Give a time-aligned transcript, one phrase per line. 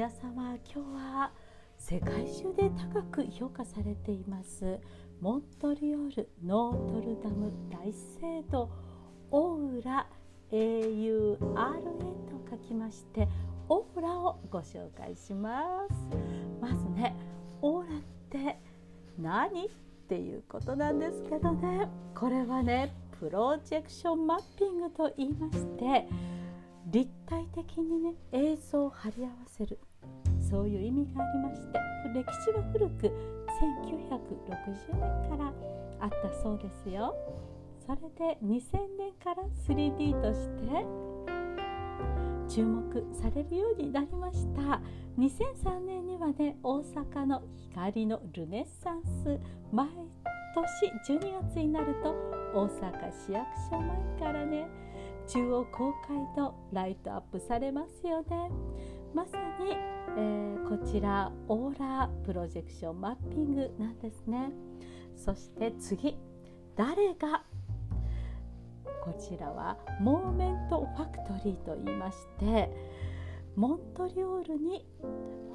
[0.00, 1.30] 皆様今日は
[1.76, 4.78] 世界中で高く評価されています。
[5.20, 8.70] モントリオールノートルダム大聖堂
[9.30, 10.06] オーラ
[10.52, 13.28] AURA と書きまして
[13.68, 16.16] オーラをご紹介します。
[16.62, 17.14] まずね
[17.60, 18.58] オーラって
[19.18, 19.68] 何っ
[20.08, 21.90] ていうことなんですけどね。
[22.14, 26.08] これはねプロジェクションマッピングと言いまして
[26.86, 29.78] 立体的にね映像を貼り合わせる
[30.50, 31.78] そういう意味がありまして
[32.12, 35.52] 歴史は古く1960年から
[36.00, 37.14] あったそうですよ。
[37.86, 38.62] それで2000
[38.98, 40.86] 年から 3D として
[42.48, 44.80] 注目されるようになりました。
[45.18, 49.38] 2003年にはね大阪の光のルネッサンス。
[49.72, 49.88] 毎
[50.54, 52.12] 年12月になると
[52.54, 54.66] 大阪市役所前からね
[55.28, 58.50] 中央公会堂ライトアップされますよね。
[59.14, 59.72] まさに、
[60.16, 64.50] えー、こちらオーラプロジェクションマッピングなんですね。
[65.16, 66.16] そして次
[66.76, 67.44] 誰が
[69.04, 72.70] こちらはモーメントファクトリーと言いまして
[73.56, 74.86] モントリオールに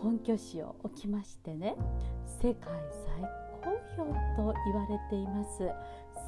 [0.00, 1.76] 本拠地を置きましてね
[2.42, 2.72] 世界
[3.06, 3.22] 最
[3.62, 5.70] 高峰と言われています。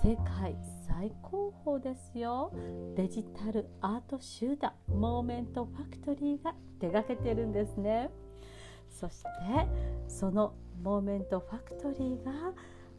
[0.03, 2.53] 世界最高峰ですよ。
[2.97, 8.11] デジタルアート集団モーメントファクトリーが手がけてるんですね。
[8.89, 9.29] そして
[10.07, 12.53] そのモーメントファクトリーが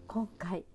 [0.07, 0.65] 今回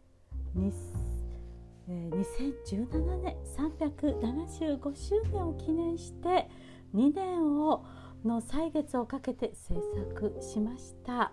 [0.56, 6.48] 2017年375周年を記念して
[6.94, 7.84] 2年を
[8.24, 11.32] の歳月をかけて制作しました。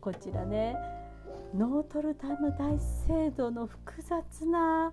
[0.00, 1.03] こちらね
[1.54, 4.92] ノートルダム大聖堂の複雑な何、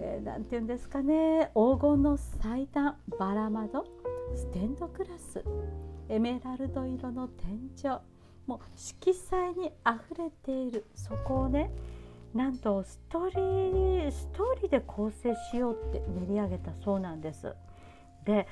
[0.00, 3.84] えー、て言うんですかね黄金の祭壇バラ窓
[4.34, 5.44] ステンドグラス
[6.08, 7.98] エメラルド色の天井
[8.46, 11.70] もう色彩にあふれているそこをね
[12.32, 17.54] なんとストーリーストーリーで構成しようって練り上げたそうなんです。
[18.24, 18.46] で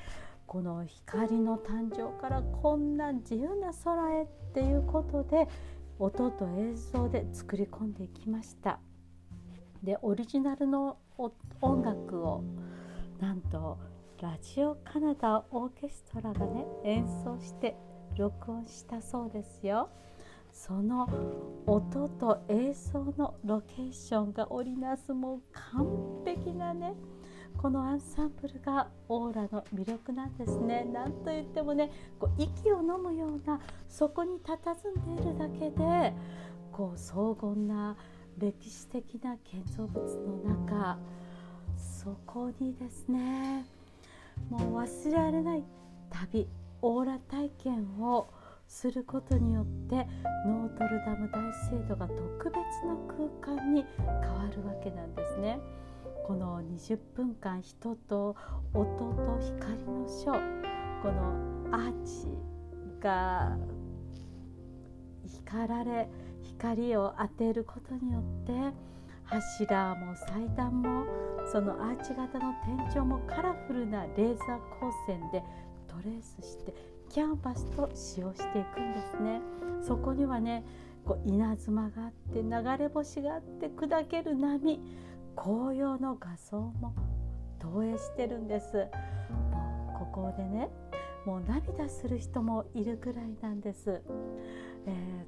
[0.45, 5.47] この光の誕生からこんな自由な空へっていうことで
[5.99, 8.79] 音と映像で作り込んでいきました。
[9.83, 12.43] でオリジナルの音楽を
[13.19, 13.77] なんと
[14.21, 17.75] ラジオカナダオーケストラがね演奏して
[18.17, 19.89] 録音したそうですよ。
[20.51, 21.07] その
[21.67, 25.85] 音と映像のロケーションが織りなすもう完
[26.25, 26.95] 璧なね
[27.57, 30.85] このアンサンブルがオーラの魅力なんですね。
[30.85, 33.59] なんといってもねこう息を飲むような
[33.89, 36.13] そこに佇んでいるだけで
[36.71, 37.97] こう荘厳な
[38.37, 40.37] 歴史的な建造物の
[40.67, 40.99] 中
[41.77, 43.65] そこにですね
[44.49, 45.63] もう忘れられない
[46.11, 46.47] 旅
[46.81, 48.29] オーラ体験を
[48.67, 50.07] することによって
[50.45, 52.95] ノートルダム大聖堂が特別な
[53.41, 55.59] 空間に変わるわけなんですね。
[56.27, 58.35] この20分間人と
[58.73, 61.31] 音と光のショーこの
[61.71, 62.27] アーチ
[63.01, 63.57] が
[65.25, 66.09] 光られ
[66.43, 68.75] 光を当てることによって
[69.23, 71.05] 柱も祭壇も
[71.49, 72.53] そのアーチ型の
[72.91, 75.41] 天井もカラフルなレーザー光線で
[75.87, 76.73] トレースして
[77.09, 79.39] キャンバスと使用していくんですね。
[79.81, 80.65] そこにはね
[81.05, 84.81] こう稲妻があって流れ星があって砕ける波
[85.37, 86.93] 紅葉の画像も
[87.59, 88.87] 投影してるんです。
[89.51, 90.69] もうここでね
[91.27, 94.01] もう涙する人もいるぐらいなんです、
[94.85, 95.25] えー、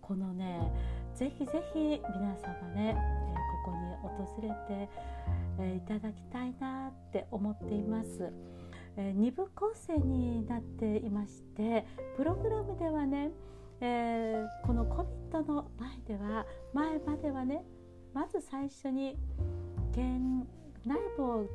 [0.00, 0.72] このね
[1.14, 3.34] ぜひぜひ皆様ね、えー、
[3.64, 4.90] ここに訪れて、
[5.60, 8.32] えー、いただきたいなって思っています、
[8.96, 11.86] え2部構成になっていまして
[12.16, 13.30] プログラムではね
[13.78, 17.62] えー、この COVID の前では前まではね
[18.16, 19.14] まず最初に
[20.86, 21.46] 内部を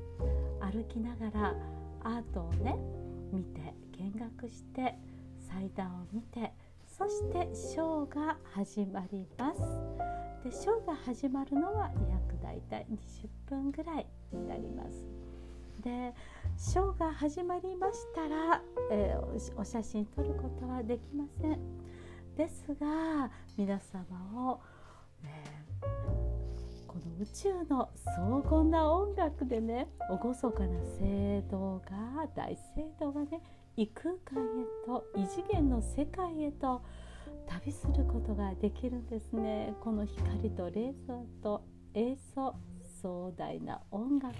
[0.60, 1.56] 歩きながら
[2.04, 2.78] アートをね
[3.34, 4.94] 見て見学して
[5.40, 6.54] 祭壇を見て
[6.86, 9.60] そしてショーが始まります。
[10.44, 15.08] でショーが始まるのは約だいたい20分ぐらいになります。
[15.82, 16.14] で
[16.58, 21.60] ショーが始まりましたら、えー、お写真撮ることはできません。
[22.38, 24.62] ですが皆様を、
[26.92, 33.40] この宇宙の荘厳な音楽でね厳かな聖堂が大聖堂がね
[33.78, 36.82] 異空間へと異次元の世界へと
[37.48, 39.74] 旅することができるんですね。
[39.80, 42.56] この光とレーザーと映像
[43.02, 44.36] 壮大な音楽。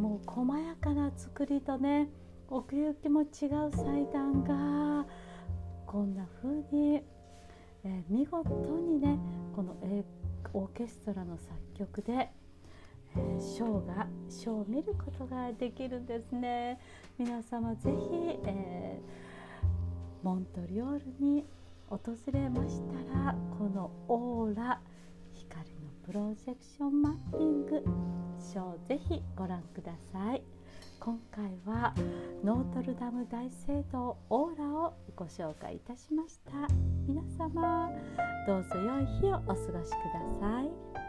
[0.00, 2.08] もう細やかな作りとね
[2.48, 3.28] 奥行きも違う
[3.70, 5.06] 祭壇が
[5.86, 9.18] こんな風に、えー、見事にね
[9.54, 10.04] この栄
[10.52, 12.30] オーケストラの作曲で、
[13.16, 16.78] えー、ショーがショーを見ることができるんですね
[17.18, 17.96] 皆様ぜひ、
[18.46, 21.44] えー、モントリオールに
[21.88, 22.00] 訪
[22.32, 24.80] れましたらこのオーラ
[25.34, 27.82] 光のプロジェクションマッピング
[28.38, 30.55] ショーぜひご覧ください。
[31.06, 31.94] 今回は
[32.42, 36.50] ノートルダム大聖堂オーラをご紹介いたしました。
[37.06, 37.88] 皆様
[38.44, 39.84] どうぞ良い日をお過ごしくだ
[40.40, 41.05] さい。